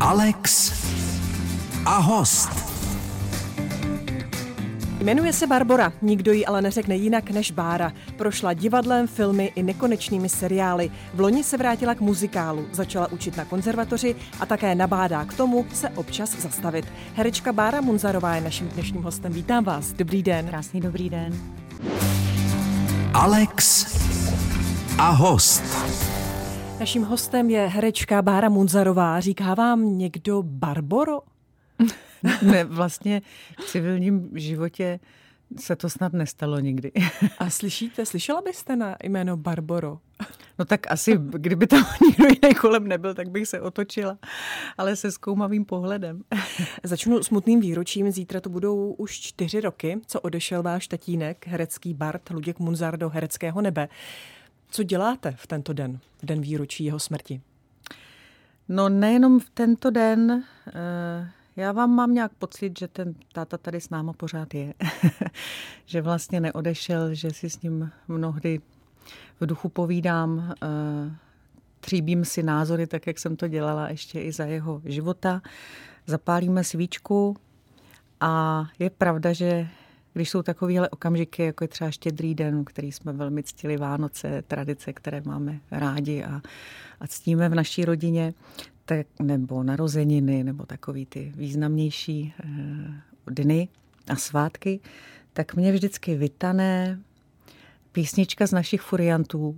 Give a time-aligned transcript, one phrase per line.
[0.00, 0.72] Alex
[1.86, 2.50] a host.
[5.00, 7.92] Jmenuje se Barbora, nikdo ji ale neřekne jinak než Bára.
[8.16, 10.90] Prošla divadlem, filmy i nekonečnými seriály.
[11.14, 15.66] V loni se vrátila k muzikálu, začala učit na konzervatoři a také nabádá k tomu
[15.74, 16.86] se občas zastavit.
[17.14, 19.32] Herečka Bára Munzarová je naším dnešním hostem.
[19.32, 19.92] Vítám vás.
[19.92, 20.46] Dobrý den.
[20.48, 21.32] Krásný dobrý den.
[23.14, 23.86] Alex
[24.98, 26.09] a host.
[26.80, 29.20] Naším hostem je herečka Bára Munzarová.
[29.20, 31.20] Říká vám někdo Barboro?
[32.42, 33.22] ne, vlastně
[33.58, 35.00] v civilním životě
[35.58, 36.92] se to snad nestalo nikdy.
[37.38, 39.98] A slyšíte, slyšela byste na jméno Barboro?
[40.58, 44.18] No tak asi, kdyby tam nikdo jiný kolem nebyl, tak bych se otočila,
[44.78, 46.22] ale se zkoumavým pohledem.
[46.82, 48.10] Začnu smutným výročím.
[48.10, 53.08] Zítra to budou už čtyři roky, co odešel váš tatínek, herecký Bart Luděk Munzar do
[53.08, 53.88] hereckého nebe.
[54.70, 57.40] Co děláte v tento den, v den výročí jeho smrti?
[58.68, 60.44] No nejenom v tento den,
[61.56, 64.74] já vám mám nějak pocit, že ten táta tady s náma pořád je.
[65.86, 68.60] že vlastně neodešel, že si s ním mnohdy
[69.40, 70.54] v duchu povídám,
[71.80, 75.42] tříbím si názory, tak jak jsem to dělala ještě i za jeho života.
[76.06, 77.36] Zapálíme svíčku
[78.20, 79.68] a je pravda, že
[80.12, 84.92] když jsou takovéhle okamžiky, jako je třeba štědrý den, který jsme velmi ctili Vánoce, tradice,
[84.92, 86.40] které máme rádi a,
[87.00, 88.34] a ctíme v naší rodině,
[88.84, 92.46] tak, nebo narozeniny, nebo takový ty významnější eh,
[93.26, 93.68] dny
[94.08, 94.80] a svátky,
[95.32, 97.00] tak mě vždycky vytané
[97.92, 99.56] písnička z našich furiantů,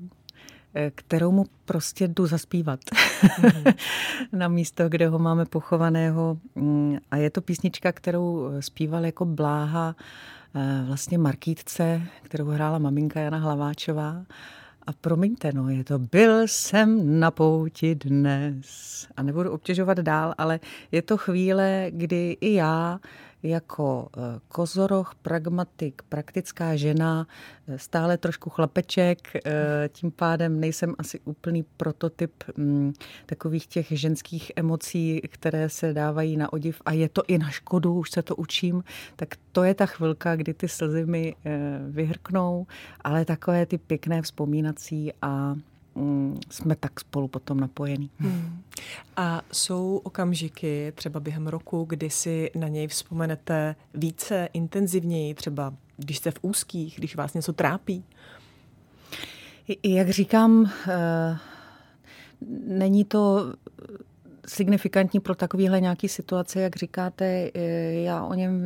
[0.74, 3.74] eh, kterou mu prostě jdu zaspívat mm-hmm.
[4.32, 6.38] na místo, kde ho máme pochovaného.
[6.54, 10.02] Mm, a je to písnička, kterou zpíval jako bláha eh,
[10.86, 14.24] vlastně Markýtce, kterou hrála maminka Jana Hlaváčová.
[14.86, 19.06] A promiňte, no, je to byl jsem na pouti dnes.
[19.16, 20.60] A nebudu obtěžovat dál, ale
[20.92, 23.00] je to chvíle, kdy i já
[23.42, 27.26] jako eh, kozoroch, pragmatik, praktická žena,
[27.68, 32.92] eh, stále trošku chlapeček, eh, tím pádem nejsem asi úplný prototyp mm,
[33.26, 36.82] takových těch ženských emocí, které se dávají na odiv.
[36.84, 38.84] A je to i na škodu, už se to učím,
[39.16, 41.36] tak to je ta chvilka, kdy ty slzy mi
[41.90, 42.66] vyhrknou,
[43.00, 45.54] ale takové ty pěkné vzpomínací a
[46.50, 48.10] jsme tak spolu potom napojení.
[48.18, 48.62] Hmm.
[49.16, 56.16] A jsou okamžiky, třeba během roku, kdy si na něj vzpomenete více, intenzivněji, třeba když
[56.16, 58.04] jste v úzkých, když vás něco trápí?
[59.82, 61.38] Jak říkám, eh,
[62.66, 63.52] není to
[64.46, 68.60] signifikantní pro takovýhle nějaký situace, jak říkáte, eh, já o něm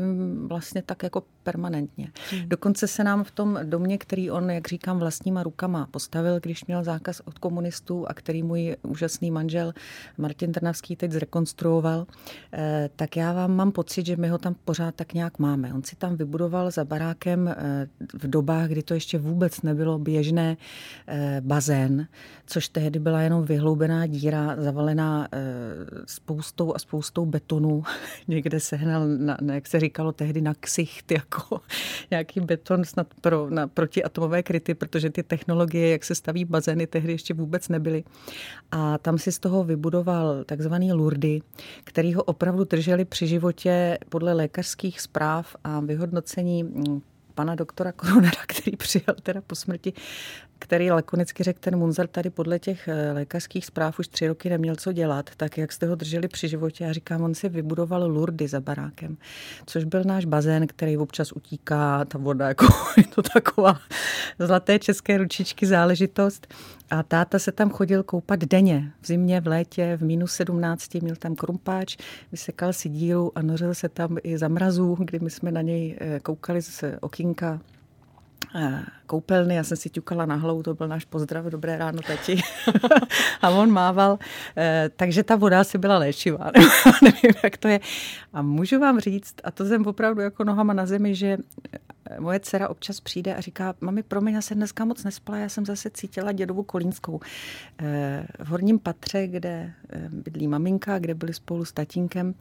[0.48, 2.08] vlastně tak jako permanentně.
[2.30, 2.48] Hmm.
[2.48, 6.84] Dokonce se nám v tom domě, který on, jak říkám, vlastníma rukama postavil, když měl
[6.84, 9.72] zákaz od komunistů a který můj úžasný manžel
[10.18, 12.06] Martin Trnavský teď zrekonstruoval,
[12.52, 15.74] eh, tak já vám mám pocit, že my ho tam pořád tak nějak máme.
[15.74, 17.54] On si tam vybudoval za barákem eh,
[18.14, 20.56] v dobách, kdy to ještě vůbec nebylo běžné,
[21.40, 22.06] bazén,
[22.46, 25.28] což tehdy byla jenom vyhloubená díra zavalená
[26.06, 27.82] spoustou a spoustou betonu.
[28.28, 31.35] Někde sehnal, na, jak se říkalo tehdy, na ksicht, jako
[32.10, 37.12] nějaký beton snad pro, na protiatomové kryty, protože ty technologie, jak se staví bazény, tehdy
[37.12, 38.04] ještě vůbec nebyly.
[38.70, 41.40] A tam si z toho vybudoval takzvaný Lurdy,
[41.84, 47.02] který ho opravdu drželi při životě podle lékařských zpráv a vyhodnocení mm,
[47.34, 49.92] pana doktora Koronera, který přijel teda po smrti,
[50.58, 54.76] který lakonicky řekl, ten Munzar tady podle těch eh, lékařských zpráv už tři roky neměl
[54.76, 58.48] co dělat, tak jak jste ho drželi při životě, já říkám, on si vybudoval lurdy
[58.48, 59.16] za barákem,
[59.66, 62.66] což byl náš bazén, který občas utíká, ta voda, jako
[62.96, 63.80] je to taková
[64.38, 66.54] zlaté české ručičky záležitost.
[66.90, 71.16] A táta se tam chodil koupat denně, v zimě, v létě, v minus 17, měl
[71.16, 71.96] tam krumpáč,
[72.32, 75.96] vysekal si díru a nořil se tam i za mrazů, kdy my jsme na něj
[76.00, 77.75] eh, koukali z okýnka Eh,
[79.06, 82.40] koupelny, já jsem si ťukala na hlavu, to byl náš pozdrav, dobré ráno tati.
[83.42, 84.18] a on mával,
[84.56, 86.50] eh, takže ta voda si byla léčivá,
[87.02, 87.80] nevím, jak to je.
[88.32, 91.38] A můžu vám říct, a to jsem opravdu jako nohama na zemi, že
[92.18, 95.66] moje dcera občas přijde a říká, mami, promiň, já jsem dneska moc nespala, já jsem
[95.66, 97.20] zase cítila dědovu kolínskou.
[97.78, 102.34] Eh, v horním patře, kde eh, bydlí maminka, kde byli spolu s tatínkem,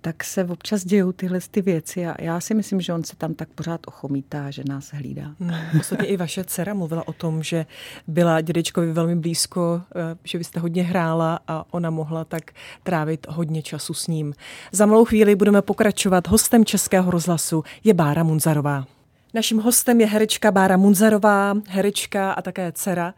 [0.00, 3.34] tak se občas dějou tyhle ty věci a já si myslím, že on se tam
[3.34, 5.34] tak pořád ochomítá, že nás hlídá.
[5.40, 7.66] Hmm, ostatně i vaše dcera mluvila o tom, že
[8.06, 12.50] byla dědečkovi velmi blízko, eh, že vy jste hodně hrála a ona mohla tak
[12.82, 14.34] trávit hodně času s ním.
[14.72, 16.28] Za malou chvíli budeme pokračovat.
[16.28, 18.97] Hostem Českého rozhlasu je Bára Munzarová.
[19.34, 23.14] Naším hostem je herečka Bára Munzarová, herečka a také dcera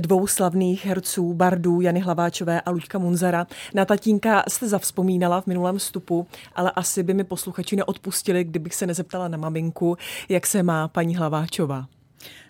[0.00, 3.46] dvou slavných herců, bardů Jany Hlaváčové a Luďka Munzara.
[3.74, 8.86] Na tatínka jste zavzpomínala v minulém vstupu, ale asi by mi posluchači neodpustili, kdybych se
[8.86, 9.96] nezeptala na maminku,
[10.28, 11.86] jak se má paní Hlaváčová.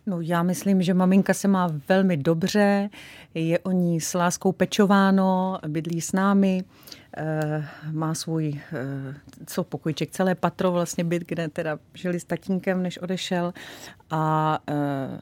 [0.06, 2.90] No já myslím, že maminka se má velmi dobře,
[3.34, 7.01] je o ní s láskou pečováno, bydlí s námi, eh,
[7.92, 9.14] má svůj, eh,
[9.46, 13.52] co pokojček, celé patro vlastně byt, kde teda žili s tatínkem, než odešel
[14.10, 15.20] a eh,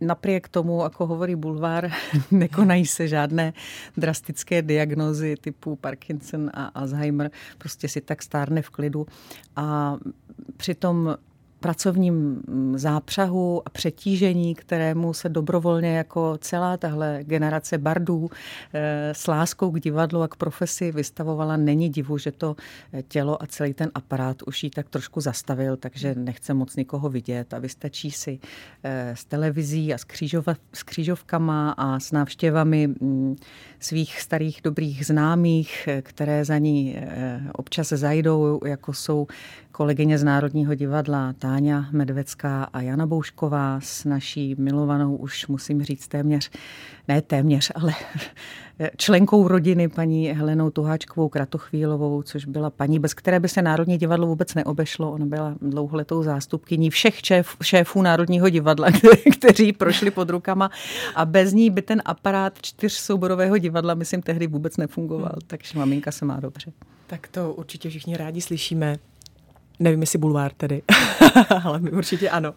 [0.00, 1.90] Napriek tomu, jako hovorí Bulvár,
[2.30, 3.52] nekonají se žádné
[3.96, 7.30] drastické diagnózy typu Parkinson a Alzheimer.
[7.58, 9.06] Prostě si tak stárne v klidu.
[9.56, 9.96] A
[10.56, 11.16] přitom
[11.66, 18.30] pracovním mm, zápřahu a přetížení, kterému se dobrovolně jako celá tahle generace bardů
[18.74, 22.56] eh, s láskou k divadlu a k profesi vystavovala, není divu, že to
[22.92, 27.08] eh, tělo a celý ten aparát už jí tak trošku zastavil, takže nechce moc nikoho
[27.08, 27.54] vidět.
[27.54, 28.38] A vystačí si
[28.84, 30.06] eh, s televizí a s,
[30.72, 33.36] s křížovkama a s návštěvami mm,
[33.80, 36.96] svých starých dobrých známých, které za ní
[37.52, 39.26] občas zajdou, jako jsou
[39.76, 46.08] kolegyně z Národního divadla Táňa Medvecká a Jana Boušková s naší milovanou, už musím říct
[46.08, 46.50] téměř,
[47.08, 47.92] ne téměř, ale
[48.96, 54.26] členkou rodiny paní Helenou Tuháčkovou Kratochvílovou, což byla paní, bez které by se Národní divadlo
[54.26, 55.12] vůbec neobešlo.
[55.12, 58.88] Ona byla dlouholetou zástupkyní všech šéf, šéfů Národního divadla,
[59.38, 60.70] kteří prošli pod rukama
[61.14, 65.34] a bez ní by ten aparát čtyřsouborového divadla, myslím, tehdy vůbec nefungoval.
[65.46, 66.72] Takže maminka se má dobře.
[67.06, 68.96] Tak to určitě všichni rádi slyšíme.
[69.78, 70.82] Nevím, jestli bulvár tedy,
[71.64, 72.54] ale my určitě ano.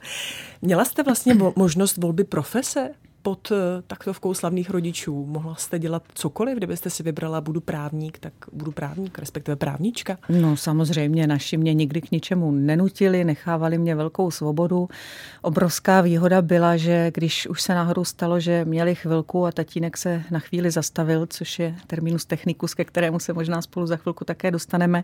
[0.62, 2.89] Měla jste vlastně možnost volby profese?
[3.29, 5.25] Pod eh, taktovkou slavných rodičů.
[5.25, 10.17] Mohla jste dělat cokoliv, kdybyste si vybrala budu právník, tak budu právník, respektive právnička?
[10.29, 14.89] No samozřejmě, naši mě nikdy k ničemu nenutili, nechávali mě velkou svobodu.
[15.41, 20.23] Obrovská výhoda byla, že když už se náhodou stalo, že měli chvilku a tatínek se
[20.31, 24.51] na chvíli zastavil, což je terminus technicus, ke kterému se možná spolu za chvilku také
[24.51, 25.03] dostaneme,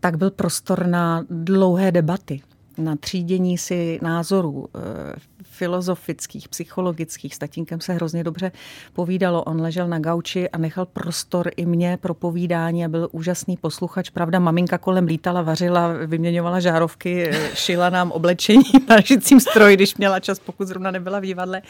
[0.00, 2.40] tak byl prostor na dlouhé debaty
[2.78, 7.34] na třídění si názorů eh, filozofických, psychologických.
[7.34, 8.52] S tatínkem se hrozně dobře
[8.92, 9.42] povídalo.
[9.44, 14.10] On ležel na gauči a nechal prostor i mě pro povídání a byl úžasný posluchač.
[14.10, 19.96] Pravda, maminka kolem lítala, vařila, vyměňovala žárovky, eh, šila nám oblečení na šicím stroji, když
[19.96, 21.62] měla čas, pokud zrovna nebyla v divadle.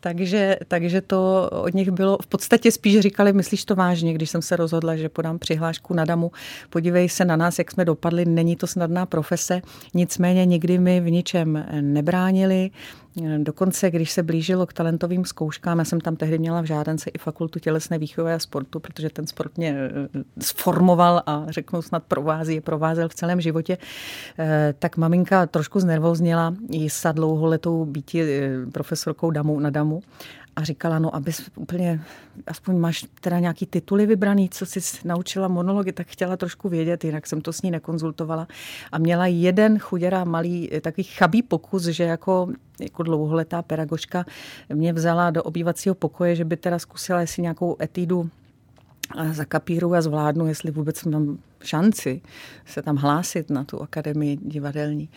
[0.00, 4.42] Takže, takže to od nich bylo v podstatě spíš říkali, myslíš to vážně, když jsem
[4.42, 6.32] se rozhodla, že podám přihlášku na damu.
[6.70, 9.62] Podívej se na nás, jak jsme dopadli, není to snadná profese.
[9.94, 12.70] Nicméně nikdy mi v ničem nebránili.
[13.38, 17.18] Dokonce, když se blížilo k talentovým zkouškám, já jsem tam tehdy měla v žádance i
[17.18, 22.54] fakultu tělesné výchovy a sportu, protože ten sport mě eh, sformoval a řeknu snad provází,
[22.54, 23.78] je provázel v celém životě,
[24.38, 30.02] eh, tak maminka trošku znervozněla jí sa dlouholetou býti eh, profesorkou damu na damu
[30.56, 32.00] a říkala, no abys úplně,
[32.46, 37.26] aspoň máš teda nějaký tituly vybraný, co jsi naučila monology, tak chtěla trošku vědět, jinak
[37.26, 38.48] jsem to s ní nekonzultovala.
[38.92, 42.48] A měla jeden chuděra malý, takový chabý pokus, že jako,
[42.80, 44.24] jako dlouholetá pedagožka
[44.74, 48.30] mě vzala do obývacího pokoje, že by teda zkusila jestli nějakou etídu
[49.32, 52.20] zakapíru a zvládnu, jestli vůbec mám šanci
[52.66, 55.08] se tam hlásit na tu akademii divadelní.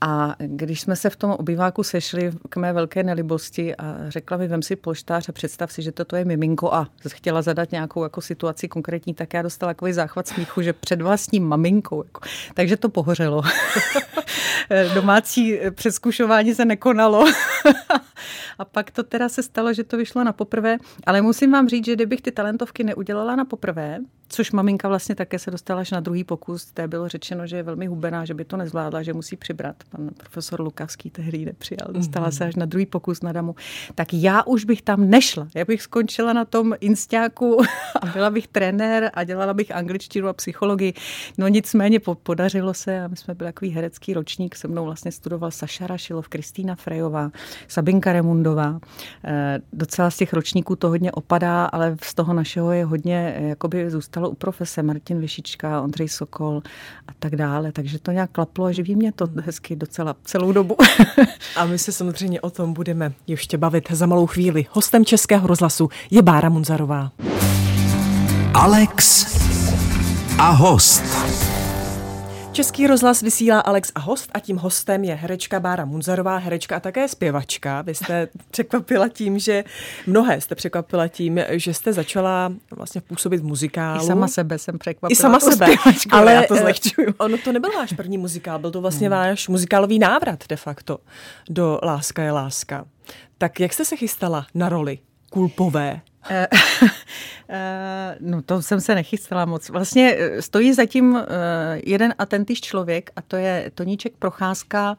[0.00, 4.48] A když jsme se v tom obyváku sešli k mé velké nelibosti a řekla mi,
[4.48, 8.20] vem si polštář a představ si, že toto je miminko a chtěla zadat nějakou jako
[8.20, 12.04] situaci konkrétní, tak já dostala takový záchvat smíchu, že před vlastním maminkou.
[12.04, 12.20] Jako.
[12.54, 13.42] Takže to pohořelo.
[14.94, 17.24] Domácí přeskušování se nekonalo.
[18.58, 20.78] a pak to teda se stalo, že to vyšlo na poprvé.
[21.06, 25.38] Ale musím vám říct, že kdybych ty talentovky neudělala na poprvé, což maminka vlastně také
[25.38, 28.44] se dostala až na druhý pokus, té bylo řečeno, že je velmi hubená, že by
[28.44, 29.76] to nezvládla, že musí přibrat.
[29.90, 33.54] Pan profesor Lukavský tehdy nepřijal, dostala se až na druhý pokus na damu.
[33.94, 35.48] Tak já už bych tam nešla.
[35.54, 37.60] Já bych skončila na tom instáku
[38.02, 40.94] a byla bych trenér a dělala bych angličtinu a psychologii.
[41.38, 44.56] No nicméně podařilo se a my jsme byli takový herecký ročník.
[44.56, 47.30] Se mnou vlastně studoval Saša Rašilov, Kristýna Frejová,
[47.68, 48.80] Sabinka Remundová.
[49.24, 53.90] E, docela z těch ročníků to hodně opadá, ale z toho našeho je hodně, jakoby
[53.90, 56.62] zůstalo u profese Martin Vyšička, Ondřej Sokol
[57.08, 57.72] a tak dále.
[57.72, 60.76] Takže to nějak klaplo a živí mě to hezky docela celou dobu.
[61.56, 64.66] a my se samozřejmě o tom budeme ještě bavit za malou chvíli.
[64.70, 67.12] Hostem Českého rozhlasu je Bára Munzarová.
[68.54, 69.26] Alex
[70.38, 71.47] a host.
[72.58, 76.80] Český rozhlas vysílá Alex a host a tím hostem je herečka Bára Munzarová, herečka a
[76.80, 77.82] také zpěvačka.
[77.82, 79.64] Vy jste překvapila tím, že
[80.06, 84.04] mnohé jste překvapila tím, že jste začala vlastně působit v muzikálu.
[84.04, 85.12] I sama sebe jsem překvapila.
[85.12, 85.66] I sama sebe,
[86.10, 87.14] ale já to eh, zlehčuju.
[87.18, 89.18] Ono to nebyl váš první muzikál, byl to vlastně hmm.
[89.18, 90.98] váš muzikálový návrat de facto
[91.50, 92.84] do Láska je láska.
[93.38, 94.98] Tak jak jste se chystala na roli
[95.30, 96.00] kulpové?
[96.28, 96.48] Eh,
[97.48, 99.68] eh, no to jsem se nechystala moc.
[99.68, 101.18] Vlastně eh, stojí zatím
[101.86, 104.96] jeden a tentýž člověk a to je Toníček Procházka,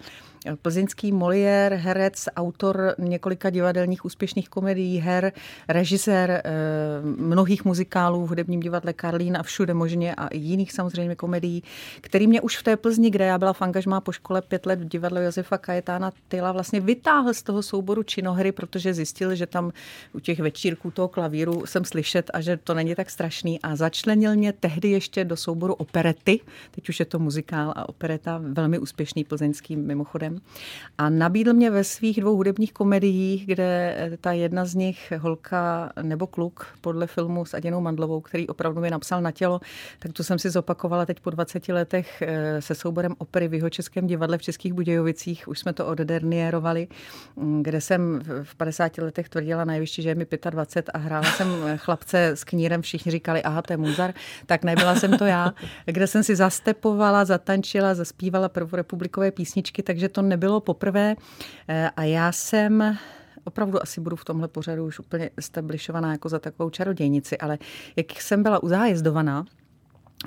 [0.61, 5.31] plzeňský Molière, herec, autor několika divadelních úspěšných komedií, her,
[5.67, 6.43] režisér
[7.03, 11.63] mnohých muzikálů v hudebním divadle Karlín a všude možně a i jiných samozřejmě komedií,
[12.01, 14.79] který mě už v té Plzni, kde já byla v angažmá po škole pět let
[14.79, 19.71] v divadle Josefa Kajetána Tyla, vlastně vytáhl z toho souboru činohry, protože zjistil, že tam
[20.13, 23.61] u těch večírků toho klavíru jsem slyšet a že to není tak strašný.
[23.61, 26.39] A začlenil mě tehdy ještě do souboru operety,
[26.71, 30.39] teď už je to muzikál a opereta, velmi úspěšný plzeňský mimochodem.
[30.97, 36.27] A nabídl mě ve svých dvou hudebních komediích, kde ta jedna z nich, Holka nebo
[36.27, 39.59] kluk, podle filmu s Aděnou Mandlovou, který opravdu mi napsal na tělo,
[39.99, 43.69] tak tu jsem si zopakovala teď po 20 letech eh, se souborem opery v jeho
[43.69, 45.47] českém divadle v Českých Budějovicích.
[45.47, 46.87] Už jsme to oddernierovali,
[47.35, 51.47] mm, kde jsem v 50 letech tvrdila najvyšší, že je mi 25 a hrála jsem
[51.77, 54.13] chlapce s knírem, všichni říkali, aha, to je Muzar,
[54.45, 55.53] tak nebyla jsem to já,
[55.85, 61.15] kde jsem si zastepovala, zatančila, zaspívala prvorepublikové písničky, takže to nebylo poprvé.
[61.67, 62.97] Eh, a já jsem
[63.43, 67.57] opravdu asi budu v tomhle pořadu už úplně establishovaná jako za takovou čarodějnici, ale
[67.95, 69.45] jak jsem byla uzájezdovaná,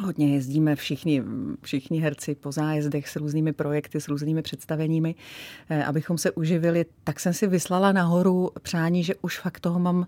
[0.00, 1.22] Hodně jezdíme všichni,
[1.62, 5.14] všichni herci po zájezdech s různými projekty, s různými představeními,
[5.70, 6.84] eh, abychom se uživili.
[7.04, 10.06] Tak jsem si vyslala nahoru přání, že už fakt toho mám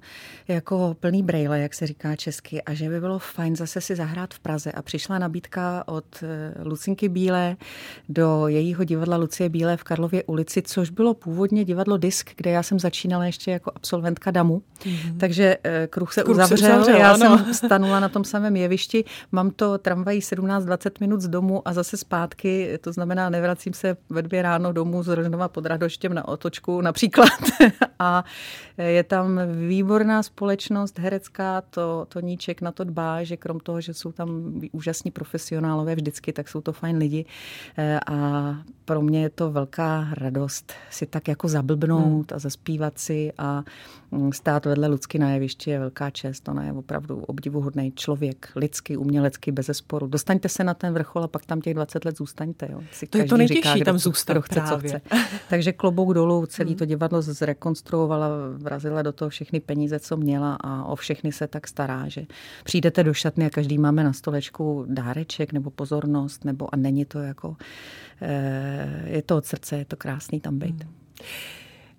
[0.49, 4.35] jako plný brejle, jak se říká česky, a že by bylo fajn zase si zahrát
[4.35, 4.73] v Praze.
[4.73, 7.57] A přišla nabídka od eh, Lucinky Bílé
[8.09, 12.63] do jejího divadla Lucie Bílé v Karlově ulici, což bylo původně divadlo Disk, kde já
[12.63, 14.63] jsem začínala ještě jako absolventka DAMu.
[14.81, 15.17] Mm-hmm.
[15.19, 17.39] Takže eh, kruh se kruh uzavřel, se uzavřel já ano.
[17.39, 19.05] jsem stanula na tom samém jevišti.
[19.33, 24.23] Mám to tramvají 17-20 minut z domu a zase zpátky, to znamená, nevracím se ve
[24.23, 27.29] dvě ráno domů z Rožnova pod Radoštěm na otočku například.
[27.99, 28.25] a
[28.79, 33.95] je tam výborná společnost herecká, to, to Níček na to dbá, že krom toho, že
[33.95, 37.25] jsou tam úžasní profesionálové vždycky, tak jsou to fajn lidi
[37.79, 42.37] e, a pro mě je to velká radost si tak jako zablbnout hmm.
[42.37, 43.65] a zaspívat si a
[44.11, 46.49] mm, stát vedle Lucky na jevišti je velká čest.
[46.49, 50.07] Ona je opravdu obdivuhodný člověk, lidsky, umělecky, bez sporu.
[50.07, 52.69] Dostaňte se na ten vrchol a pak tam těch 20 let zůstaňte.
[52.73, 52.81] Jo.
[52.93, 54.63] Si to je to nejtěžší, říká, tam zůstat chce.
[54.69, 55.01] Co chce.
[55.49, 56.79] Takže klobouk dolů, celý hmm.
[56.79, 61.69] to divadlo zrekonstruovala, vrazila do toho všechny peníze, co měla a o všechny se tak
[61.69, 62.27] stará, že
[62.65, 67.19] přijdete do šatny a každý máme na stolečku dáreček nebo pozornost, nebo a není to
[67.19, 67.57] jako,
[68.23, 70.85] eh, je to od srdce, je to krásný tam být.
[70.85, 70.95] Hmm.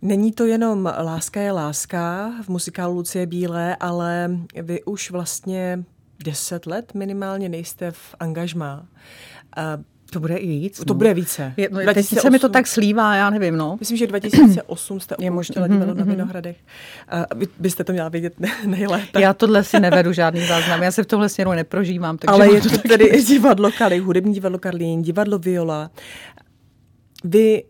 [0.02, 5.84] Není to jenom Láska je láska v muzikálu Lucie Bílé, ale vy už vlastně
[6.24, 8.86] deset let minimálně nejste v angažmá.
[9.58, 9.78] A
[10.12, 10.78] to bude i víc.
[10.78, 10.98] To no.
[10.98, 11.54] bude více.
[11.58, 13.78] Je, no, 2008, teď se mi to tak slívá, já nevím, no.
[13.80, 16.58] Myslím, že 2008 jste opouštěla divadlo mm, na Vinohradech.
[17.10, 18.34] A vy byste to měla vědět
[18.66, 19.22] nejlépe.
[19.22, 22.18] Já tohle si nevedu žádný záznam, já se v tomhle směru neprožívám.
[22.18, 25.92] Takže Ale je to tedy divadlo Kali, hudební divadlo Karlín, divadlo Viola.
[27.24, 27.64] Vy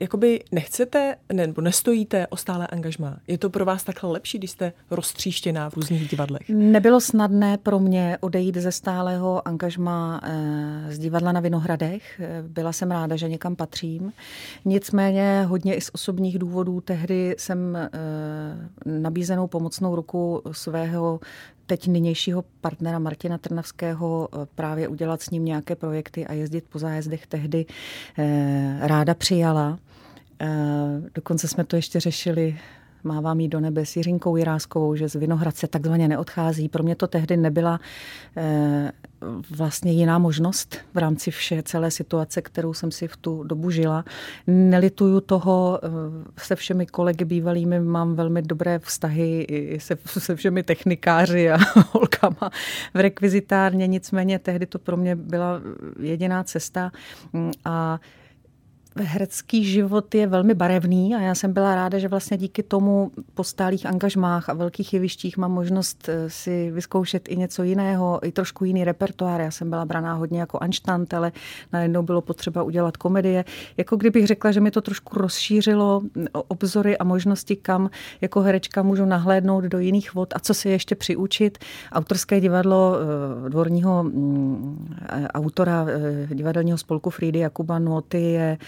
[0.00, 3.16] jakoby nechcete nebo nestojíte o stále angažmá.
[3.26, 6.48] Je to pro vás takhle lepší, když jste roztříštěná v různých divadlech?
[6.48, 12.20] Nebylo snadné pro mě odejít ze stálého angažma eh, z divadla na Vinohradech.
[12.20, 14.12] Eh, byla jsem ráda, že někam patřím.
[14.64, 17.78] Nicméně hodně i z osobních důvodů tehdy jsem
[18.84, 21.20] nabízenou pomocnou ruku svého
[21.70, 26.78] teď nynějšího partnera Martina Trnavského eh, právě udělat s ním nějaké projekty a jezdit po
[26.78, 27.66] zájezdech tehdy
[28.18, 29.78] eh, ráda přijala.
[30.40, 30.48] Eh,
[31.14, 32.58] dokonce jsme to ještě řešili
[33.04, 36.68] mávám jí do nebe s Jiřinkou Jiráskovou, že z Vinohradce takzvaně neodchází.
[36.68, 37.80] Pro mě to tehdy nebyla
[38.36, 38.92] eh,
[39.56, 44.04] vlastně jiná možnost v rámci vše celé situace, kterou jsem si v tu dobu žila.
[44.46, 45.88] Nelituju toho, eh,
[46.38, 49.46] se všemi kolegy bývalými mám velmi dobré vztahy
[49.78, 51.58] se, se všemi technikáři a
[51.92, 52.50] holkama
[52.94, 55.60] v rekvizitárně, nicméně tehdy to pro mě byla
[56.00, 56.92] jediná cesta
[57.64, 58.00] a
[59.02, 63.44] herecký život je velmi barevný a já jsem byla ráda, že vlastně díky tomu po
[63.44, 68.64] stálých angažmách a velkých jevištích mám možnost eh, si vyzkoušet i něco jiného, i trošku
[68.64, 69.40] jiný repertoár.
[69.40, 71.32] Já jsem byla braná hodně jako anštant, ale
[71.72, 73.44] najednou bylo potřeba udělat komedie.
[73.76, 76.02] Jako kdybych řekla, že mi to trošku rozšířilo
[76.32, 77.90] obzory a možnosti, kam
[78.20, 81.58] jako herečka můžu nahlédnout do jiných vod a co se ještě přiučit.
[81.92, 84.88] Autorské divadlo eh, dvorního mm,
[85.34, 85.86] autora
[86.26, 88.58] divadelního spolku Friedy Jakuba Noty je Eh,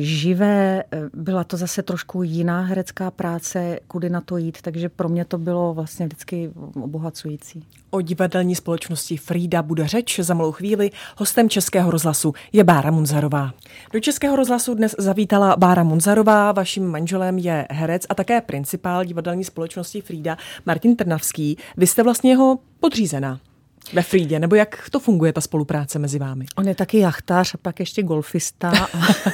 [0.00, 0.84] živé.
[0.92, 5.24] Eh, byla to zase trošku jiná herecká práce, kudy na to jít, takže pro mě
[5.24, 6.50] to bylo vlastně vždycky
[6.82, 7.64] obohacující.
[7.90, 10.90] O divadelní společnosti Frida bude řeč za malou chvíli.
[11.16, 13.52] Hostem Českého rozhlasu je Bára Munzarová.
[13.92, 19.44] Do Českého rozhlasu dnes zavítala Bára Munzarová, vaším manželem je herec a také principál divadelní
[19.44, 20.36] společnosti Frida
[20.66, 21.58] Martin Trnavský.
[21.76, 23.40] Vy jste vlastně jeho podřízená
[23.92, 26.46] ve Frídě, nebo jak to funguje, ta spolupráce mezi vámi?
[26.56, 28.72] On je taky jachtař a pak ještě golfista.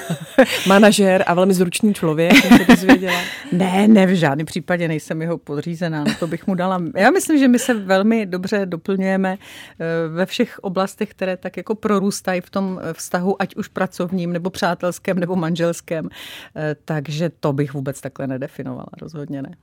[0.66, 2.86] Manažer a velmi zručný člověk, jsem se
[3.52, 6.82] ne, ne, v žádném případě nejsem jeho podřízená, no to bych mu dala.
[6.96, 11.74] Já myslím, že my se velmi dobře doplňujeme eh, ve všech oblastech, které tak jako
[11.74, 16.08] prorůstají v tom vztahu, ať už pracovním, nebo přátelském, nebo manželském.
[16.56, 19.54] Eh, takže to bych vůbec takhle nedefinovala, rozhodně ne.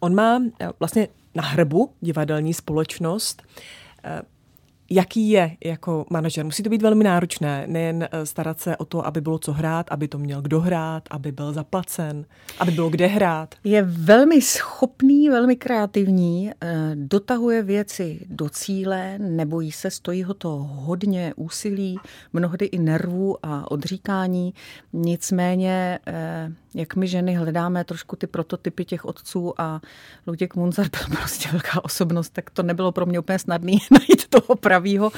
[0.00, 3.42] On má eh, vlastně na hrbu divadelní společnost
[4.90, 6.44] jaký je jako manažer.
[6.44, 9.86] Musí to být velmi náročné, nejen eh, starat se o to, aby bylo co hrát,
[9.90, 12.24] aby to měl kdo hrát, aby byl zaplacen,
[12.58, 13.54] aby bylo kde hrát.
[13.64, 20.48] Je velmi schopný, velmi kreativní, eh, dotahuje věci do cíle, nebojí se, stojí ho to
[20.70, 21.98] hodně úsilí,
[22.32, 24.54] mnohdy i nervů a odříkání.
[24.92, 29.80] Nicméně eh, jak my ženy hledáme trošku ty prototypy těch otců a
[30.26, 34.56] Luděk Munzar byl prostě velká osobnost, tak to nebylo pro mě úplně snadné najít toho
[34.76, 35.10] pravýho.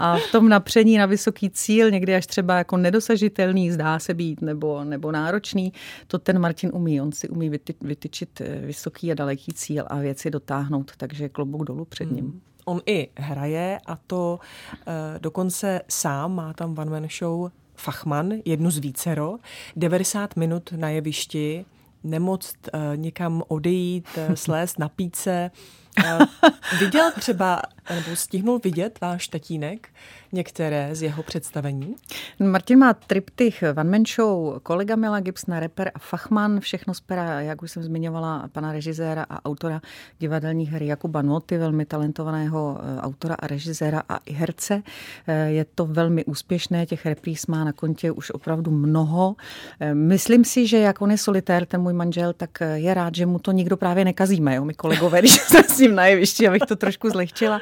[0.00, 4.40] A v tom napření na vysoký cíl, někdy až třeba jako nedosažitelný, zdá se být,
[4.40, 5.72] nebo, nebo náročný,
[6.06, 7.00] to ten Martin umí.
[7.00, 11.64] On si umí vyty, vytyčit eh, vysoký a daleký cíl a věci dotáhnout, takže klobouk
[11.64, 12.24] dolů před ním.
[12.24, 12.40] Hmm.
[12.64, 14.38] On i hraje a to
[14.86, 19.36] e, dokonce sám má tam one man show Fachman, jednu z vícero,
[19.76, 21.64] 90 minut na jevišti,
[22.04, 25.50] nemoct uh, někam odejít, slést, napít se.
[25.98, 27.62] Uh, viděl třeba,
[27.94, 29.88] nebo stihnul vidět váš tatínek
[30.32, 31.94] některé z jeho představení?
[32.40, 37.40] Martin má triptych One Man Show, kolega Mila Gibsona, reper a Fachman, všechno z pera,
[37.40, 39.80] jak už jsem zmiňovala, pana režiséra a autora
[40.18, 44.82] divadelních her Jakuba Noty, velmi talentovaného eh, autora a režiséra a i herce.
[45.26, 49.36] Eh, je to velmi úspěšné, těch repríz má na kontě už opravdu mnoho.
[49.80, 53.26] Eh, myslím si, že jak on je solitér, ten můj manžel, tak je rád, že
[53.26, 55.38] mu to nikdo právě nekazíme, jo, my kolegové, když
[55.80, 57.60] ním na jevišti, abych to trošku zlehčila.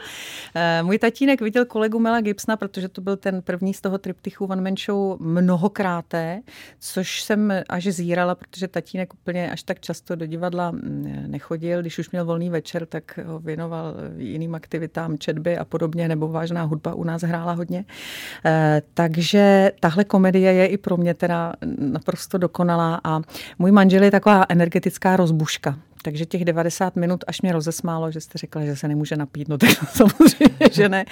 [0.82, 4.62] Můj tatínek viděl kolegu Mela Gibsona protože to byl ten první z toho triptychu One
[4.62, 6.40] Man Show mnohokráté,
[6.81, 11.81] což jsem až zírala, protože tatínek úplně až tak často do divadla mm, nechodil.
[11.81, 16.62] Když už měl volný večer, tak ho věnoval jiným aktivitám, četby a podobně, nebo vážná
[16.62, 17.85] hudba u nás hrála hodně.
[18.44, 23.20] Eh, takže tahle komedie je i pro mě teda naprosto dokonalá a
[23.59, 25.78] můj manžel je taková energetická rozbuška.
[26.09, 29.59] Takže těch 90 minut až mě rozesmálo, že jste řekla, že se nemůže napít, no
[29.59, 31.05] tak samozřejmě, že ne.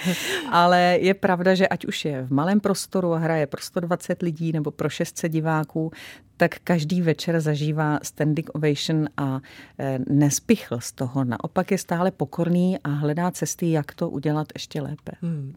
[0.51, 4.51] Ale je pravda, že ať už je v malém prostoru a hraje pro 120 lidí
[4.51, 5.91] nebo pro 600 diváků,
[6.37, 9.39] tak každý večer zažívá standing ovation a
[9.79, 11.23] e, nespichl z toho.
[11.23, 15.11] Naopak je stále pokorný a hledá cesty, jak to udělat ještě lépe.
[15.21, 15.53] Hmm.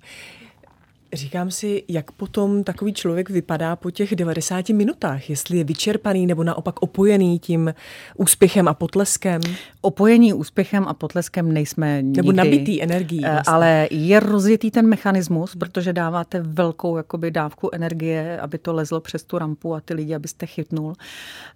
[1.12, 6.44] Říkám si, jak potom takový člověk vypadá po těch 90 minutách, jestli je vyčerpaný nebo
[6.44, 7.74] naopak opojený tím
[8.16, 9.40] úspěchem a potleskem.
[9.80, 12.16] Opojení úspěchem a potleskem nejsme nikdy.
[12.16, 13.24] Nebo nabitý energií.
[13.24, 13.52] Eh, vlastně.
[13.52, 19.22] Ale je rozjetý ten mechanismus, protože dáváte velkou jakoby, dávku energie, aby to lezlo přes
[19.22, 20.92] tu rampu a ty lidi, abyste chytnul.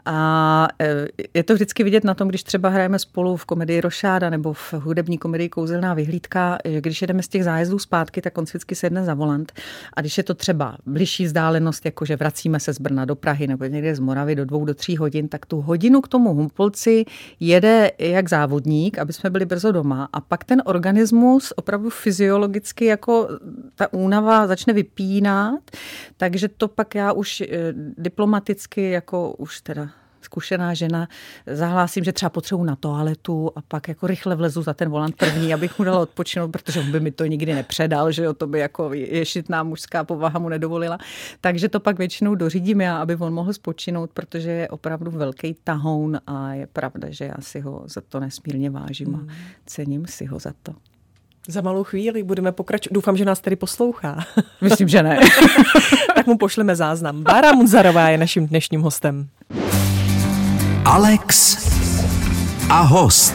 [0.04, 4.30] A eh, je to vždycky vidět na tom, když třeba hrajeme spolu v komedii Rošáda
[4.30, 8.74] nebo v hudební komedii Kouzelná vyhlídka, když jedeme z těch zájezdů zpátky, tak on vždycky
[8.74, 9.52] sedne za volant moment.
[9.96, 13.46] A když je to třeba bližší vzdálenost, jako že vracíme se z Brna do Prahy
[13.46, 17.04] nebo někde z Moravy do dvou, do tří hodin, tak tu hodinu k tomu Humpolci
[17.40, 20.08] jede jak závodník, aby jsme byli brzo doma.
[20.12, 23.28] A pak ten organismus opravdu fyziologicky jako
[23.74, 25.60] ta únava začne vypínat,
[26.16, 27.46] takže to pak já už eh,
[27.98, 31.08] diplomaticky jako už teda zkušená žena,
[31.46, 35.54] zahlásím, že třeba potřebuji na toaletu a pak jako rychle vlezu za ten volant první,
[35.54, 38.58] abych mu dala odpočinout, protože on by mi to nikdy nepředal, že jo, to by
[38.58, 40.98] jako ješitná mužská povaha mu nedovolila.
[41.40, 46.20] Takže to pak většinou dořídím já, aby on mohl spočinout, protože je opravdu velký tahoun
[46.26, 49.30] a je pravda, že já si ho za to nesmírně vážím a hmm.
[49.66, 50.74] cením si ho za to.
[51.48, 52.94] Za malou chvíli budeme pokračovat.
[52.94, 54.18] Doufám, že nás tady poslouchá.
[54.60, 55.18] Myslím, že ne.
[56.14, 57.22] tak mu pošleme záznam.
[57.22, 59.28] Bára Munzarová je naším dnešním hostem.
[60.86, 61.56] Alex
[62.70, 63.34] a host.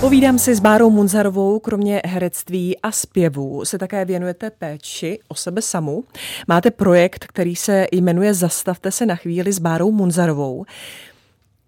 [0.00, 5.62] Povídám si s Bárou Munzarovou, kromě herectví a zpěvu se také věnujete péči o sebe
[5.62, 6.04] samu.
[6.48, 10.64] Máte projekt, který se jmenuje Zastavte se na chvíli s Bárou Munzarovou.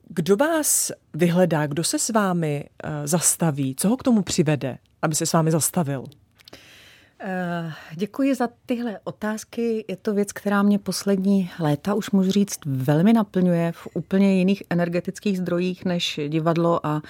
[0.09, 5.15] Kdo vás vyhledá, kdo se s vámi uh, zastaví, co ho k tomu přivede, aby
[5.15, 6.05] se s vámi zastavil?
[7.23, 9.85] Eh, děkuji za tyhle otázky.
[9.89, 14.63] Je to věc, která mě poslední léta, už můžu říct, velmi naplňuje v úplně jiných
[14.71, 17.03] energetických zdrojích než divadlo a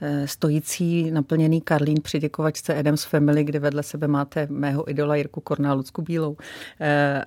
[0.00, 5.40] eh, stojící naplněný Karlín při děkovačce Adams Family, kde vedle sebe máte mého idola Jirku
[5.40, 6.36] Korná Lucku Bílou,
[6.80, 7.24] eh,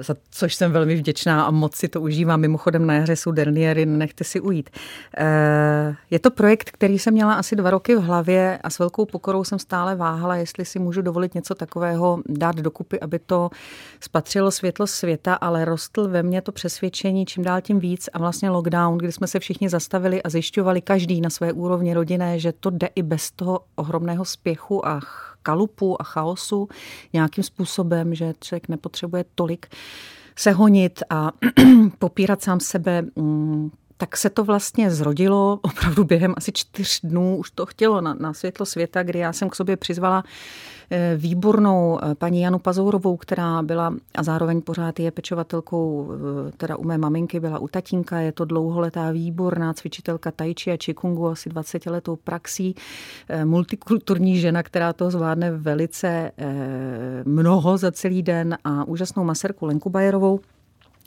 [0.00, 2.40] za což jsem velmi vděčná a moc si to užívám.
[2.40, 4.70] Mimochodem na jaře jsou Derniery, nechte si ujít.
[6.10, 9.44] Je to projekt, který jsem měla asi dva roky v hlavě a s velkou pokorou
[9.44, 13.50] jsem stále váhala, jestli si můžu dovolit něco tak takového dát dokupy, aby to
[14.00, 18.50] spatřilo světlo světa, ale rostl ve mně to přesvědčení čím dál tím víc a vlastně
[18.50, 22.70] lockdown, kdy jsme se všichni zastavili a zjišťovali každý na své úrovni rodinné, že to
[22.70, 25.00] jde i bez toho ohromného spěchu a
[25.42, 26.68] kalupu a chaosu
[27.12, 29.66] nějakým způsobem, že člověk nepotřebuje tolik
[30.36, 31.30] se honit a
[31.98, 37.36] popírat sám sebe mm, tak se to vlastně zrodilo opravdu během asi čtyř dnů.
[37.36, 40.24] Už to chtělo na, na světlo světa, kdy já jsem k sobě přizvala
[40.90, 46.12] eh, výbornou eh, paní Janu Pazourovou, která byla a zároveň pořád je pečovatelkou,
[46.48, 50.76] eh, teda u mé maminky byla u tatínka, je to dlouholetá výborná cvičitelka tajči a
[50.76, 52.74] čikungu, asi 20 letou praxí,
[53.44, 56.32] multikulturní žena, která to zvládne velice
[57.24, 60.40] mnoho za celý den a úžasnou maserku Lenku Bajerovou,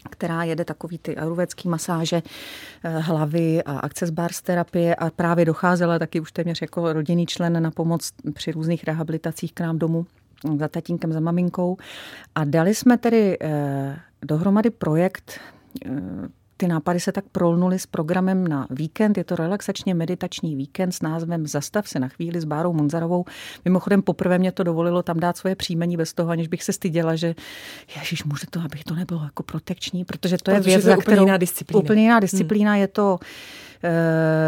[0.10, 2.22] která jede takový ty ayurvédský masáže
[2.84, 7.64] eh, hlavy a access bars terapie a právě docházela taky už téměř jako rodinný člen
[7.64, 10.06] na pomoc při různých rehabilitacích k nám domů
[10.60, 11.78] za tatínkem, za maminkou.
[12.36, 15.40] A dali jsme tedy eh, dohromady projekt
[15.86, 15.90] eh,
[16.62, 19.18] ty nápady se tak prolnuly s programem na víkend.
[19.18, 23.26] Je to relaxačně meditační víkend s názvem Zastav se na chvíli s Bárou Munzarovou.
[23.66, 27.16] Mimochodem poprvé mě to dovolilo tam dát svoje příjmení bez toho, aniž bych se styděla,
[27.16, 27.36] že
[27.96, 30.98] ježiš, může to, aby to nebylo jako protekční, protože to protože je věc, to je
[30.98, 31.80] úplně jiná disciplína.
[31.84, 32.72] Úplně jiná disciplína.
[32.72, 32.82] Hmm.
[32.82, 33.20] Je to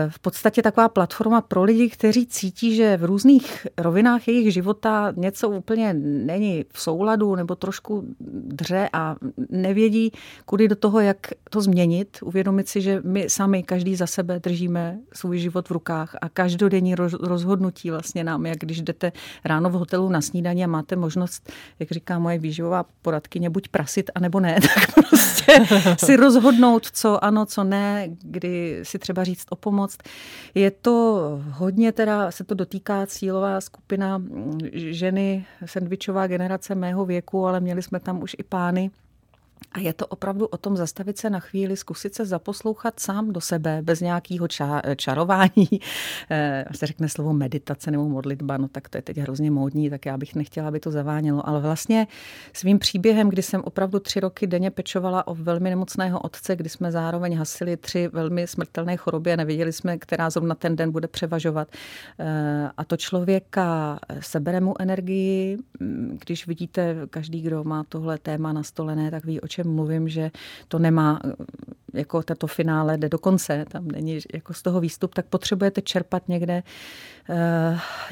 [0.10, 5.50] v podstatě taková platforma pro lidi, kteří cítí, že v různých rovinách jejich života něco
[5.50, 8.04] úplně není v souladu nebo trošku
[8.48, 9.16] dře a
[9.50, 10.12] nevědí,
[10.46, 11.18] kudy do toho, jak
[11.50, 12.18] to změnit.
[12.22, 16.96] Uvědomit si, že my sami, každý za sebe držíme svůj život v rukách a každodenní
[17.20, 19.12] rozhodnutí vlastně nám, jak když jdete
[19.46, 24.12] ráno v hotelu na snídaní a máte možnost, jak říká moje výživová poradkyně, buď prasit,
[24.16, 25.66] anebo ne, tak prostě
[26.06, 29.98] si rozhodnout, co ano, co ne, kdy si třeba říct o pomoc.
[30.56, 37.48] Je to hodně teda, se to dotýká cílová skupina mm, ženy, sandvičová generace mého věku,
[37.48, 38.92] ale měli jsme tam už i pány,
[39.72, 43.42] a je to opravdu o tom zastavit se na chvíli, zkusit se zaposlouchat sám do
[43.42, 45.54] sebe, bez nějakého ča- čarování.
[46.30, 50.06] E, se řekne slovo meditace nebo modlitba, no tak to je teď hrozně módní, tak
[50.06, 51.48] já bych nechtěla, aby to zavánělo.
[51.50, 52.08] Ale vlastně
[52.54, 56.92] svým příběhem, kdy jsem opravdu tři roky denně pečovala o velmi nemocného otce, kdy jsme
[56.92, 61.68] zároveň hasili tři velmi smrtelné choroby a nevěděli jsme, která zrovna ten den bude převažovat.
[62.20, 65.58] E, a to člověka sebere mu energii,
[66.26, 70.32] když vidíte, každý, kdo má tohle téma nastolené, tak ví, o čem mluvím, že
[70.68, 71.20] to nemá,
[71.94, 76.28] jako tato finále jde do konce, tam není jako z toho výstup, tak potřebujete čerpat
[76.28, 76.64] někde
[77.30, 77.36] uh,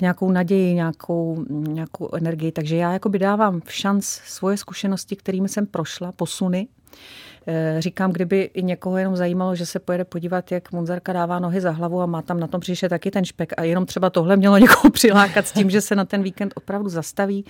[0.02, 2.52] nějakou naději, nějakou, nějakou energii.
[2.52, 7.31] Takže já jako by dávám v šanc svoje zkušenosti, kterými jsem prošla, posuny, Eh,
[7.80, 11.72] říkám, kdyby i někoho jenom zajímalo, že se pojede podívat, jak Munzarka dává nohy za
[11.72, 14.58] hlavu a má tam na tom příště taky ten špek a jenom třeba tohle mělo
[14.58, 17.46] někoho přilákat s tím, že se na ten víkend opravdu zastaví.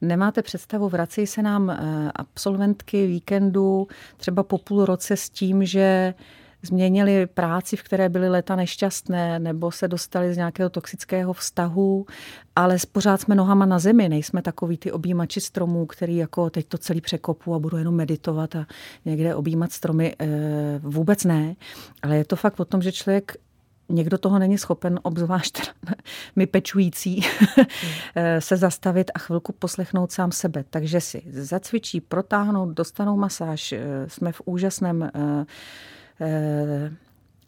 [0.00, 1.76] Nemáte představu, vrací se nám eh,
[2.16, 6.14] absolventky víkendu třeba po půl roce s tím, že
[6.62, 12.06] změnili práci, v které byly leta nešťastné, nebo se dostali z nějakého toxického vztahu,
[12.56, 16.78] ale pořád jsme nohama na zemi, nejsme takový ty objímači stromů, který jako teď to
[16.78, 18.66] celý překopu a budu jenom meditovat a
[19.04, 20.16] někde objímat stromy.
[20.18, 20.26] E,
[20.78, 21.56] vůbec ne,
[22.02, 23.36] ale je to fakt o tom, že člověk
[23.88, 25.60] někdo toho není schopen, obzvlášť
[26.36, 27.20] my pečující,
[28.38, 30.64] se zastavit a chvilku poslechnout sám sebe.
[30.70, 33.72] Takže si zacvičí, protáhnout, dostanou masáž.
[33.72, 35.46] Eh, jsme v úžasném eh, Eh,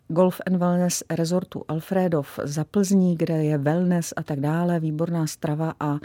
[0.08, 5.74] Golf and Wellness Resortu Alfredov za Plzní, kde je wellness a tak dále, výborná strava
[5.80, 5.98] a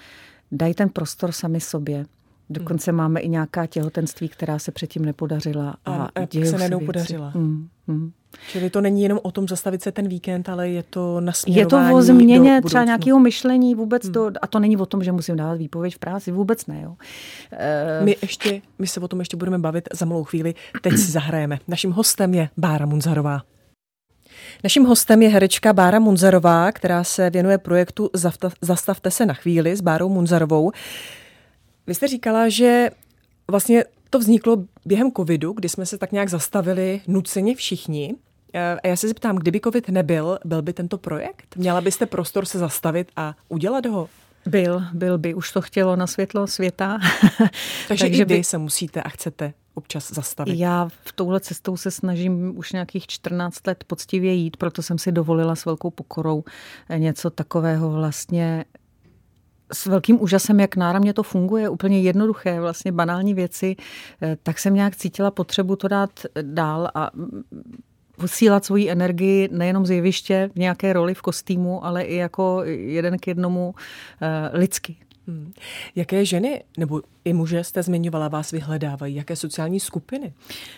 [0.52, 2.06] dají ten prostor sami sobě.
[2.50, 2.98] Dokonce hmm.
[2.98, 5.76] máme i nějaká těhotenství, která se předtím nepodařila.
[5.86, 7.30] A, a, a se nenou podařila.
[7.30, 7.68] Hmm.
[7.88, 8.12] Hmm.
[8.52, 11.92] Čili to není jenom o tom zastavit se ten víkend, ale je to nasměrování Je
[11.92, 14.14] to o změně třeba nějakého myšlení vůbec hmm.
[14.14, 16.82] to, a to není o tom, že musím dávat výpověď v práci, vůbec ne.
[16.84, 16.90] Jo.
[16.90, 21.12] Uh, my, ještě, my se o tom ještě budeme bavit za malou chvíli, teď si
[21.12, 21.60] zahrajeme.
[21.68, 23.42] Naším hostem je Bára Munzarová.
[24.64, 28.10] Naším hostem je herečka Bára Munzarová, která se věnuje projektu
[28.62, 30.72] Zastavte se na chvíli s Bárou Munzarovou.
[31.88, 32.90] Vy jste říkala, že
[33.52, 38.16] vlastně to vzniklo během covidu, kdy jsme se tak nějak zastavili nuceně všichni.
[38.54, 41.56] Eh, a já se zeptám, kdyby covid nebyl, byl by tento projekt?
[41.56, 44.10] Měla byste prostor se zastavit a udělat ho?
[44.46, 45.34] Byl, byl by.
[45.34, 47.00] Už to chtělo na světlo světa.
[47.40, 47.50] Takže,
[47.88, 48.44] Takže i vy by...
[48.44, 50.60] se musíte a chcete občas zastavit.
[50.60, 55.12] Já v touhle cestou se snažím už nějakých 14 let poctivě jít, proto jsem si
[55.12, 56.44] dovolila s velkou pokorou
[56.98, 58.66] něco takového vlastně
[59.74, 63.76] s velkým úžasem, jak náramně to funguje, úplně jednoduché, vlastně banální věci,
[64.22, 66.10] eh, tak jsem nějak cítila potřebu to dát
[66.42, 67.12] dál a
[68.18, 73.18] posílat svoji energii nejenom z jeviště v nějaké roli v kostýmu, ale i jako jeden
[73.18, 73.76] k jednomu
[74.22, 74.96] eh, lidsky.
[75.30, 75.52] Hmm.
[75.96, 79.16] Jaké ženy nebo i muže jste zmiňovala, vás vyhledávají?
[79.16, 80.34] Jaké sociální skupiny?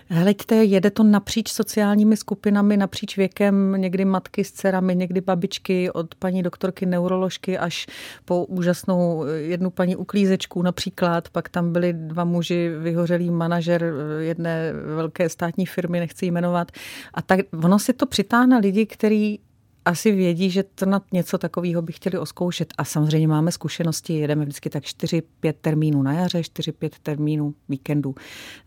[0.10, 6.16] Hleďte, jede to napříč sociálními skupinami, napříč věkem, někdy matky s dcerami, někdy babičky, od
[6.16, 7.88] paní doktorky neuroložky až
[8.26, 11.30] po úžasnou jednu paní uklízečku například.
[11.30, 16.72] Pak tam byli dva muži, vyhořelý manažer jedné velké státní firmy, nechci jmenovat.
[17.14, 19.40] A tak ono si to přitáhne lidi, kteří
[19.86, 22.74] asi vědí, že to na něco takového by chtěli oskoušet.
[22.78, 25.22] A samozřejmě máme zkušenosti, jedeme vždycky tak 4-5
[25.62, 28.16] termínů na jaře, 4-5 termínů víkendu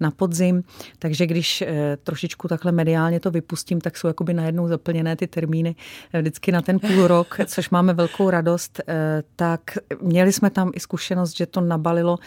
[0.01, 0.63] na podzim.
[0.99, 5.77] Takže když eh, trošičku takhle mediálně to vypustím, tak jsou jakoby najednou zaplněné ty termíny
[6.13, 8.81] eh, vždycky na ten půl rok, což máme velkou radost.
[8.89, 9.61] Eh, tak
[10.01, 12.19] měli jsme tam i zkušenost, že to nabalilo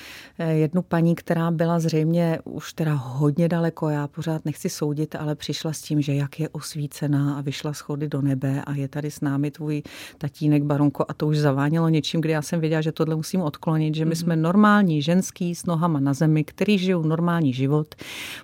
[0.49, 3.89] jednu paní, která byla zřejmě už teda hodně daleko.
[3.89, 8.07] Já pořád nechci soudit, ale přišla s tím, že jak je osvícená a vyšla schody
[8.09, 9.83] do nebe a je tady s námi tvůj
[10.17, 13.95] tatínek Baronko a to už zavánělo něčím, kdy já jsem věděla, že tohle musím odklonit,
[13.95, 14.15] že my mhm.
[14.15, 17.95] jsme normální ženský s nohama na zemi, který žijou normální život.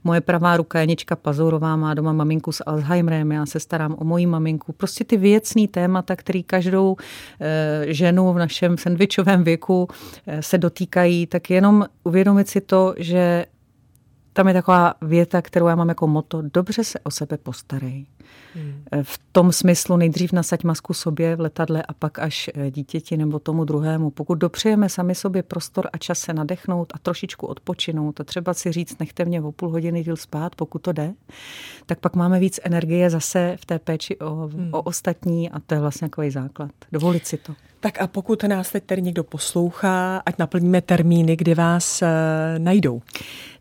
[0.03, 4.25] Moje pravá ruka Janička Pazourová má doma maminku s Alzheimerem, já se starám o moji
[4.25, 4.73] maminku.
[4.73, 6.95] Prostě ty věcný témata, který každou
[7.39, 9.87] e, ženu v našem sandvičovém věku
[10.27, 13.45] e, se dotýkají, tak jenom uvědomit si to, že
[14.33, 18.05] tam je taková věta, kterou já mám jako moto, dobře se o sebe postarej.
[18.55, 18.83] Hmm.
[19.03, 23.39] V tom smyslu nejdřív nasaď masku sobě v letadle a pak až eh, dítěti nebo
[23.39, 24.09] tomu druhému.
[24.09, 28.71] Pokud dopřejeme sami sobě prostor a čas se nadechnout a trošičku odpočinout a třeba si
[28.71, 31.13] říct, nechte mě o půl hodiny díl spát, pokud to jde,
[31.85, 34.69] tak pak máme víc energie zase v té péči o, hmm.
[34.71, 36.71] o ostatní a to je vlastně takový základ.
[36.91, 37.53] Dovolit si to.
[37.83, 42.07] Tak a pokud nás teď tady někdo poslouchá, ať naplníme termíny, kdy vás uh,
[42.57, 43.01] najdou.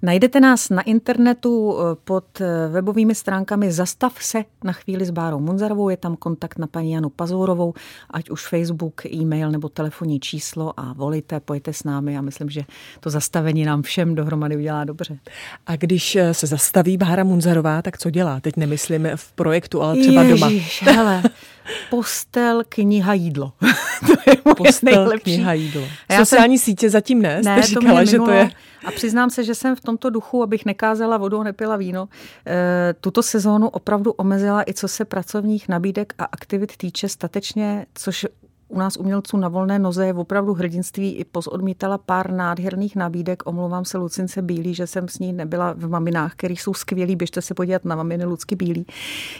[0.04, 5.40] Najdete nás na internetu eh, pod eh, webovými stránkami Zastav se na chvíli s Bárou
[5.40, 7.74] Munzarovou, je tam kontakt na paní Janu Pazourovou,
[8.10, 12.12] ať už Facebook, e-mail nebo telefonní číslo a volíte, pojďte s námi.
[12.12, 12.62] Já myslím, že
[13.00, 15.18] to zastavení nám všem dohromady udělá dobře.
[15.66, 18.40] A když se zastaví Bára Munzarová, tak co dělá?
[18.40, 20.92] Teď nemyslím v projektu, ale třeba Ježiš, doma.
[20.96, 21.22] Hele,
[21.90, 23.52] postel, kniha, jídlo.
[24.16, 25.34] to je moje postel, nejlepší.
[25.34, 25.82] kniha, jídlo.
[26.10, 26.64] Já Sociální jsem...
[26.64, 28.50] sítě zatím ne, ne jste říkala, to že to je...
[28.84, 32.08] A přiznám se, že jsem v tomto duchu, abych nekázala vodu a nepila víno,
[32.46, 38.26] eh, tuto sezónu opravdu omezila i co se pracovních nabídek a aktivit týče statečně, což
[38.72, 41.16] u nás umělců na volné noze je opravdu hrdinství.
[41.16, 43.42] I pozodmítala pár nádherných nabídek.
[43.46, 47.16] Omlouvám se Lucince Bílý, že jsem s ní nebyla v maminách, které jsou skvělý.
[47.16, 48.86] Běžte se podívat na maminy Lucky Bílý.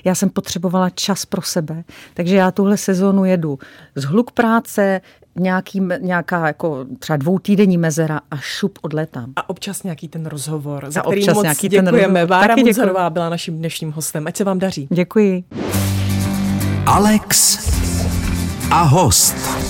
[0.05, 3.59] Já jsem potřebovala čas pro sebe, takže já tuhle sezónu jedu
[3.95, 5.01] z hluk práce,
[5.37, 9.33] nějaký, nějaká jako třeba dvoutýdenní mezera a šup odletám.
[9.37, 11.99] A občas nějaký ten rozhovor, za a který občas moc nějaký děkujeme.
[11.99, 12.29] Ten rozhovor.
[12.29, 14.27] Bára Munzarová byla naším dnešním hostem.
[14.27, 14.89] Ať se vám daří.
[14.91, 15.45] Děkuji.
[16.87, 17.82] Alex
[18.71, 19.62] a host.